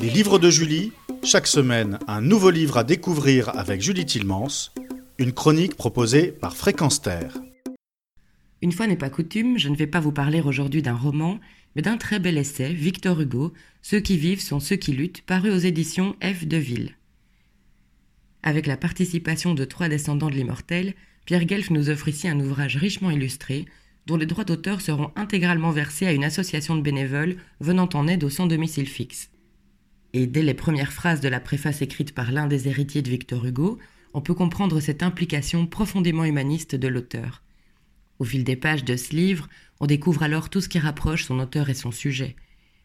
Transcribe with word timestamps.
Les 0.00 0.10
livres 0.10 0.38
de 0.38 0.48
Julie, 0.48 0.92
chaque 1.24 1.48
semaine 1.48 1.98
un 2.06 2.20
nouveau 2.20 2.50
livre 2.50 2.76
à 2.76 2.84
découvrir 2.84 3.48
avec 3.58 3.82
Julie 3.82 4.06
Tilmans, 4.06 4.70
une 5.18 5.32
chronique 5.32 5.74
proposée 5.74 6.30
par 6.30 6.56
Fréquence. 6.56 7.00
Une 8.62 8.70
fois 8.70 8.86
n'est 8.86 8.96
pas 8.96 9.10
coutume, 9.10 9.58
je 9.58 9.68
ne 9.68 9.74
vais 9.74 9.88
pas 9.88 9.98
vous 9.98 10.12
parler 10.12 10.40
aujourd'hui 10.40 10.82
d'un 10.82 10.94
roman, 10.94 11.40
mais 11.74 11.82
d'un 11.82 11.96
très 11.96 12.20
bel 12.20 12.38
essai, 12.38 12.72
Victor 12.72 13.20
Hugo, 13.20 13.52
Ceux 13.82 13.98
qui 13.98 14.16
vivent 14.16 14.40
sont 14.40 14.60
ceux 14.60 14.76
qui 14.76 14.92
luttent, 14.92 15.22
paru 15.22 15.50
aux 15.50 15.58
éditions 15.58 16.14
F. 16.22 16.46
Deville. 16.46 16.94
Avec 18.44 18.68
la 18.68 18.76
participation 18.76 19.52
de 19.54 19.64
trois 19.64 19.88
descendants 19.88 20.30
de 20.30 20.36
l'immortel, 20.36 20.94
Pierre 21.26 21.44
Guelf 21.44 21.70
nous 21.70 21.90
offre 21.90 22.06
ici 22.06 22.28
un 22.28 22.38
ouvrage 22.38 22.76
richement 22.76 23.10
illustré, 23.10 23.66
dont 24.06 24.16
les 24.16 24.26
droits 24.26 24.44
d'auteur 24.44 24.80
seront 24.80 25.10
intégralement 25.16 25.72
versés 25.72 26.06
à 26.06 26.12
une 26.12 26.24
association 26.24 26.76
de 26.76 26.82
bénévoles 26.82 27.36
venant 27.58 27.88
en 27.94 28.06
aide 28.06 28.22
au 28.22 28.30
sans 28.30 28.46
domicile 28.46 28.88
fixe. 28.88 29.30
Et 30.14 30.26
dès 30.26 30.42
les 30.42 30.54
premières 30.54 30.92
phrases 30.92 31.20
de 31.20 31.28
la 31.28 31.40
préface 31.40 31.82
écrite 31.82 32.14
par 32.14 32.32
l'un 32.32 32.46
des 32.46 32.68
héritiers 32.68 33.02
de 33.02 33.10
Victor 33.10 33.44
Hugo, 33.44 33.78
on 34.14 34.20
peut 34.20 34.34
comprendre 34.34 34.80
cette 34.80 35.02
implication 35.02 35.66
profondément 35.66 36.24
humaniste 36.24 36.74
de 36.74 36.88
l'auteur. 36.88 37.42
Au 38.18 38.24
fil 38.24 38.42
des 38.42 38.56
pages 38.56 38.84
de 38.84 38.96
ce 38.96 39.14
livre, 39.14 39.48
on 39.80 39.86
découvre 39.86 40.22
alors 40.22 40.48
tout 40.48 40.60
ce 40.60 40.68
qui 40.68 40.78
rapproche 40.78 41.24
son 41.24 41.38
auteur 41.38 41.68
et 41.68 41.74
son 41.74 41.92
sujet. 41.92 42.34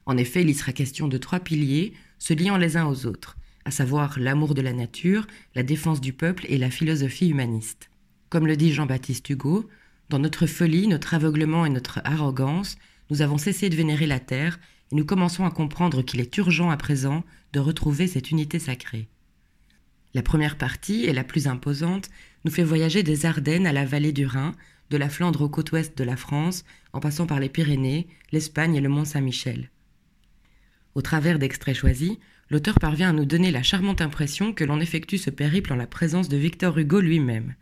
En 0.05 0.17
effet, 0.17 0.41
il 0.41 0.49
y 0.49 0.53
sera 0.53 0.73
question 0.73 1.07
de 1.07 1.17
trois 1.17 1.39
piliers, 1.39 1.93
se 2.19 2.33
liant 2.33 2.57
les 2.57 2.77
uns 2.77 2.85
aux 2.85 3.05
autres, 3.05 3.37
à 3.65 3.71
savoir 3.71 4.19
l'amour 4.19 4.53
de 4.53 4.61
la 4.61 4.73
nature, 4.73 5.25
la 5.55 5.63
défense 5.63 6.01
du 6.01 6.13
peuple 6.13 6.45
et 6.49 6.57
la 6.57 6.69
philosophie 6.69 7.29
humaniste. 7.29 7.89
Comme 8.29 8.47
le 8.47 8.57
dit 8.57 8.73
Jean-Baptiste 8.73 9.29
Hugo, 9.29 9.67
dans 10.09 10.19
notre 10.19 10.45
folie, 10.45 10.87
notre 10.87 11.13
aveuglement 11.13 11.65
et 11.65 11.69
notre 11.69 12.01
arrogance, 12.03 12.77
nous 13.09 13.21
avons 13.21 13.37
cessé 13.37 13.69
de 13.69 13.75
vénérer 13.75 14.05
la 14.05 14.19
terre 14.19 14.59
et 14.93 14.95
nous 14.95 15.05
commençons 15.05 15.43
à 15.43 15.49
comprendre 15.49 16.03
qu'il 16.03 16.21
est 16.21 16.37
urgent 16.37 16.69
à 16.69 16.77
présent 16.77 17.23
de 17.51 17.59
retrouver 17.59 18.05
cette 18.05 18.29
unité 18.29 18.59
sacrée. 18.59 19.07
La 20.13 20.21
première 20.21 20.55
partie, 20.55 21.05
et 21.05 21.13
la 21.13 21.23
plus 21.23 21.47
imposante, 21.47 22.11
nous 22.45 22.51
fait 22.51 22.63
voyager 22.63 23.01
des 23.01 23.25
Ardennes 23.25 23.65
à 23.65 23.73
la 23.73 23.85
vallée 23.85 24.11
du 24.11 24.27
Rhin, 24.27 24.53
de 24.91 24.97
la 24.97 25.09
Flandre 25.09 25.41
aux 25.41 25.49
côtes 25.49 25.71
ouest 25.71 25.97
de 25.97 26.03
la 26.03 26.15
France, 26.15 26.63
en 26.93 26.99
passant 26.99 27.25
par 27.25 27.39
les 27.39 27.49
Pyrénées, 27.49 28.07
l'Espagne 28.31 28.75
et 28.75 28.81
le 28.81 28.89
Mont 28.89 29.03
Saint-Michel. 29.03 29.71
Au 30.93 31.01
travers 31.01 31.39
d'extraits 31.39 31.75
choisis, 31.75 32.17
l'auteur 32.51 32.75
parvient 32.79 33.09
à 33.09 33.13
nous 33.13 33.25
donner 33.25 33.49
la 33.49 33.63
charmante 33.63 34.01
impression 34.01 34.53
que 34.53 34.63
l'on 34.63 34.79
effectue 34.79 35.17
ce 35.17 35.31
périple 35.31 35.73
en 35.73 35.75
la 35.75 35.87
présence 35.87 36.29
de 36.29 36.37
Victor 36.37 36.77
Hugo 36.77 37.01
lui-même. 37.01 37.55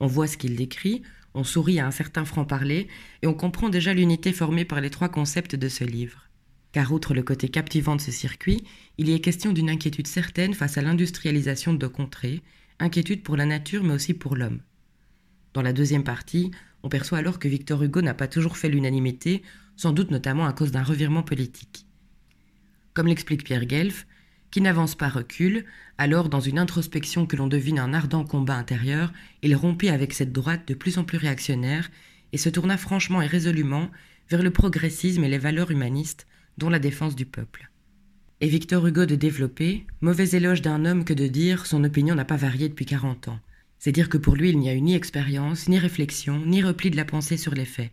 On 0.00 0.06
voit 0.06 0.26
ce 0.26 0.36
qu'il 0.36 0.54
décrit, 0.54 1.00
on 1.32 1.44
sourit 1.44 1.80
à 1.80 1.86
un 1.86 1.90
certain 1.90 2.26
franc-parler, 2.26 2.88
et 3.22 3.26
on 3.26 3.32
comprend 3.32 3.70
déjà 3.70 3.94
l'unité 3.94 4.34
formée 4.34 4.66
par 4.66 4.82
les 4.82 4.90
trois 4.90 5.08
concepts 5.08 5.56
de 5.56 5.70
ce 5.70 5.84
livre. 5.84 6.28
Car 6.74 6.90
outre 6.90 7.14
le 7.14 7.22
côté 7.22 7.48
captivant 7.48 7.94
de 7.94 8.00
ce 8.00 8.10
circuit, 8.10 8.64
il 8.98 9.08
y 9.08 9.14
est 9.14 9.20
question 9.20 9.52
d'une 9.52 9.70
inquiétude 9.70 10.08
certaine 10.08 10.54
face 10.54 10.76
à 10.76 10.82
l'industrialisation 10.82 11.72
de 11.72 11.86
contrées, 11.86 12.42
inquiétude 12.80 13.22
pour 13.22 13.36
la 13.36 13.46
nature 13.46 13.84
mais 13.84 13.94
aussi 13.94 14.12
pour 14.12 14.34
l'homme. 14.34 14.58
Dans 15.52 15.62
la 15.62 15.72
deuxième 15.72 16.02
partie, 16.02 16.50
on 16.82 16.88
perçoit 16.88 17.18
alors 17.18 17.38
que 17.38 17.46
Victor 17.46 17.80
Hugo 17.80 18.02
n'a 18.02 18.12
pas 18.12 18.26
toujours 18.26 18.56
fait 18.56 18.68
l'unanimité, 18.68 19.44
sans 19.76 19.92
doute 19.92 20.10
notamment 20.10 20.46
à 20.46 20.52
cause 20.52 20.72
d'un 20.72 20.82
revirement 20.82 21.22
politique. 21.22 21.86
Comme 22.92 23.06
l'explique 23.06 23.44
Pierre 23.44 23.66
Guelf, 23.66 24.04
qui 24.50 24.60
n'avance 24.60 24.96
pas 24.96 25.08
recule, 25.08 25.66
alors 25.96 26.28
dans 26.28 26.40
une 26.40 26.58
introspection 26.58 27.24
que 27.24 27.36
l'on 27.36 27.46
devine 27.46 27.78
un 27.78 27.94
ardent 27.94 28.24
combat 28.24 28.56
intérieur, 28.56 29.12
il 29.42 29.54
rompit 29.54 29.90
avec 29.90 30.12
cette 30.12 30.32
droite 30.32 30.66
de 30.66 30.74
plus 30.74 30.98
en 30.98 31.04
plus 31.04 31.18
réactionnaire 31.18 31.88
et 32.32 32.36
se 32.36 32.48
tourna 32.48 32.76
franchement 32.76 33.22
et 33.22 33.28
résolument 33.28 33.92
vers 34.28 34.42
le 34.42 34.50
progressisme 34.50 35.22
et 35.22 35.28
les 35.28 35.38
valeurs 35.38 35.70
humanistes, 35.70 36.26
dont 36.58 36.68
la 36.68 36.78
défense 36.78 37.16
du 37.16 37.26
peuple. 37.26 37.70
Et 38.40 38.48
Victor 38.48 38.86
Hugo 38.86 39.06
de 39.06 39.14
développer, 39.14 39.86
mauvais 40.00 40.30
éloge 40.30 40.62
d'un 40.62 40.84
homme 40.84 41.04
que 41.04 41.14
de 41.14 41.26
dire 41.26 41.66
son 41.66 41.84
opinion 41.84 42.14
n'a 42.14 42.24
pas 42.24 42.36
varié 42.36 42.68
depuis 42.68 42.84
quarante 42.84 43.28
ans. 43.28 43.40
C'est 43.78 43.92
dire 43.92 44.08
que 44.08 44.18
pour 44.18 44.36
lui 44.36 44.50
il 44.50 44.58
n'y 44.58 44.68
a 44.68 44.74
eu 44.74 44.80
ni 44.80 44.94
expérience, 44.94 45.68
ni 45.68 45.78
réflexion, 45.78 46.44
ni 46.44 46.62
repli 46.62 46.90
de 46.90 46.96
la 46.96 47.04
pensée 47.04 47.36
sur 47.36 47.54
les 47.54 47.64
faits. 47.64 47.92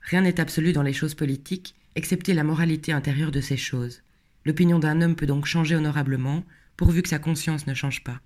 Rien 0.00 0.22
n'est 0.22 0.40
absolu 0.40 0.72
dans 0.72 0.82
les 0.82 0.92
choses 0.92 1.14
politiques, 1.14 1.74
excepté 1.94 2.34
la 2.34 2.44
moralité 2.44 2.92
intérieure 2.92 3.30
de 3.30 3.40
ces 3.40 3.56
choses. 3.56 4.02
L'opinion 4.44 4.78
d'un 4.78 5.00
homme 5.00 5.16
peut 5.16 5.26
donc 5.26 5.46
changer 5.46 5.76
honorablement, 5.76 6.44
pourvu 6.76 7.02
que 7.02 7.08
sa 7.08 7.18
conscience 7.18 7.66
ne 7.66 7.74
change 7.74 8.04
pas. 8.04 8.20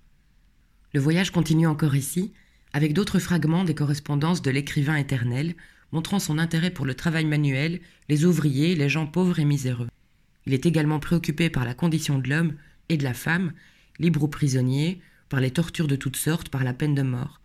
Le 0.93 0.99
voyage 0.99 1.31
continue 1.31 1.67
encore 1.67 1.95
ici, 1.95 2.33
avec 2.73 2.93
d'autres 2.93 3.19
fragments 3.19 3.63
des 3.63 3.75
correspondances 3.75 4.41
de 4.41 4.51
l'écrivain 4.51 4.95
éternel, 4.95 5.55
montrant 5.91 6.19
son 6.19 6.37
intérêt 6.37 6.71
pour 6.71 6.85
le 6.85 6.93
travail 6.93 7.25
manuel, 7.25 7.79
les 8.07 8.25
ouvriers, 8.25 8.75
les 8.75 8.89
gens 8.89 9.07
pauvres 9.07 9.39
et 9.39 9.45
miséreux. 9.45 9.89
Il 10.45 10.53
est 10.53 10.65
également 10.65 10.99
préoccupé 10.99 11.49
par 11.49 11.65
la 11.65 11.73
condition 11.73 12.19
de 12.19 12.29
l'homme 12.29 12.53
et 12.89 12.97
de 12.97 13.03
la 13.03 13.13
femme, 13.13 13.53
libre 13.99 14.23
ou 14.23 14.27
prisonnier, 14.27 15.01
par 15.29 15.39
les 15.39 15.51
tortures 15.51 15.87
de 15.87 15.95
toutes 15.95 16.15
sortes, 16.15 16.49
par 16.49 16.63
la 16.63 16.73
peine 16.73 16.95
de 16.95 17.03
mort. 17.03 17.39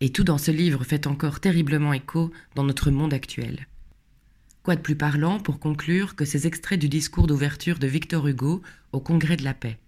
Et 0.00 0.10
tout 0.10 0.24
dans 0.24 0.38
ce 0.38 0.50
livre 0.50 0.84
fait 0.84 1.06
encore 1.06 1.40
terriblement 1.40 1.92
écho 1.92 2.32
dans 2.54 2.64
notre 2.64 2.90
monde 2.90 3.14
actuel. 3.14 3.68
Quoi 4.62 4.76
de 4.76 4.80
plus 4.80 4.96
parlant 4.96 5.38
pour 5.38 5.60
conclure 5.60 6.16
que 6.16 6.24
ces 6.24 6.46
extraits 6.46 6.80
du 6.80 6.88
discours 6.88 7.26
d'ouverture 7.26 7.78
de 7.78 7.86
Victor 7.86 8.26
Hugo 8.26 8.62
au 8.92 9.00
Congrès 9.00 9.36
de 9.36 9.44
la 9.44 9.54
paix? 9.54 9.78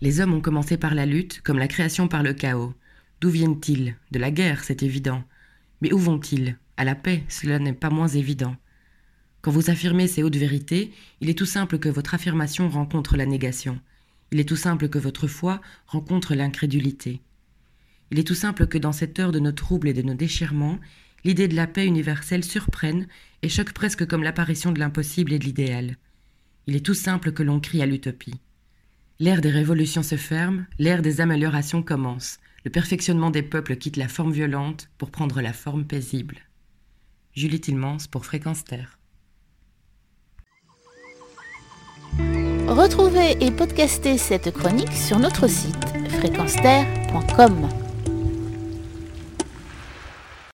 Les 0.00 0.20
hommes 0.20 0.34
ont 0.34 0.40
commencé 0.40 0.76
par 0.76 0.94
la 0.94 1.06
lutte, 1.06 1.40
comme 1.42 1.58
la 1.58 1.68
création 1.68 2.08
par 2.08 2.22
le 2.22 2.32
chaos. 2.32 2.74
D'où 3.20 3.30
viennent-ils? 3.30 3.96
De 4.10 4.18
la 4.18 4.30
guerre, 4.30 4.64
c'est 4.64 4.82
évident. 4.82 5.22
Mais 5.80 5.92
où 5.92 5.98
vont-ils? 5.98 6.58
À 6.76 6.84
la 6.84 6.94
paix, 6.94 7.24
cela 7.28 7.58
n'est 7.58 7.72
pas 7.72 7.90
moins 7.90 8.08
évident. 8.08 8.56
Quand 9.40 9.50
vous 9.50 9.70
affirmez 9.70 10.08
ces 10.08 10.22
hautes 10.22 10.36
vérités, 10.36 10.90
il 11.20 11.28
est 11.28 11.38
tout 11.38 11.46
simple 11.46 11.78
que 11.78 11.88
votre 11.88 12.14
affirmation 12.14 12.68
rencontre 12.68 13.16
la 13.16 13.26
négation. 13.26 13.78
Il 14.32 14.40
est 14.40 14.48
tout 14.48 14.56
simple 14.56 14.88
que 14.88 14.98
votre 14.98 15.28
foi 15.28 15.60
rencontre 15.86 16.34
l'incrédulité. 16.34 17.20
Il 18.10 18.18
est 18.18 18.26
tout 18.26 18.34
simple 18.34 18.66
que 18.66 18.78
dans 18.78 18.92
cette 18.92 19.18
heure 19.18 19.32
de 19.32 19.38
nos 19.38 19.52
troubles 19.52 19.88
et 19.88 19.92
de 19.92 20.02
nos 20.02 20.14
déchirements, 20.14 20.78
l'idée 21.24 21.48
de 21.48 21.56
la 21.56 21.66
paix 21.66 21.86
universelle 21.86 22.44
surprenne 22.44 23.06
et 23.42 23.48
choque 23.48 23.72
presque 23.72 24.06
comme 24.06 24.22
l'apparition 24.22 24.72
de 24.72 24.78
l'impossible 24.78 25.32
et 25.32 25.38
de 25.38 25.44
l'idéal. 25.44 25.96
Il 26.66 26.74
est 26.74 26.84
tout 26.84 26.94
simple 26.94 27.32
que 27.32 27.42
l'on 27.42 27.60
crie 27.60 27.82
à 27.82 27.86
l'utopie. 27.86 28.40
L'ère 29.20 29.40
des 29.40 29.50
révolutions 29.50 30.02
se 30.02 30.16
ferme, 30.16 30.66
l'ère 30.78 31.02
des 31.02 31.20
améliorations 31.20 31.82
commence, 31.82 32.38
le 32.64 32.70
perfectionnement 32.70 33.30
des 33.30 33.42
peuples 33.42 33.76
quitte 33.76 33.96
la 33.96 34.08
forme 34.08 34.32
violente 34.32 34.88
pour 34.98 35.10
prendre 35.10 35.40
la 35.40 35.52
forme 35.52 35.84
paisible. 35.84 36.38
Julie 37.34 37.60
Tilmans 37.60 38.06
pour 38.10 38.24
Fréquence 38.24 38.62
Terre. 38.62 38.98
Retrouvez 42.68 43.36
et 43.44 43.50
podcastez 43.50 44.18
cette 44.18 44.52
chronique 44.52 44.92
sur 44.92 45.18
notre 45.18 45.48
site 45.48 45.84
fréquenceterre.com. 46.10 47.83